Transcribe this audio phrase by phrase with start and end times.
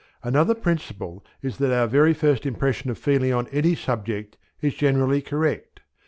[0.23, 5.21] Another principle is that our very first impression of feeling on any subject is generally
[5.21, 5.81] correct.